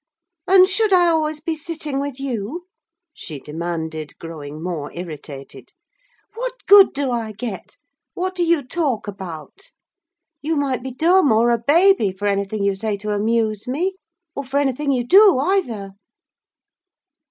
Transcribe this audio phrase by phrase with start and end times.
[0.47, 2.65] "And should I always be sitting with you?"
[3.13, 5.73] she demanded, growing more irritated.
[6.33, 7.77] "What good do I get?
[8.15, 9.71] What do you talk about?
[10.41, 13.93] You might be dumb, or a baby, for anything you say to amuse me,
[14.35, 15.91] or for anything you do, either!"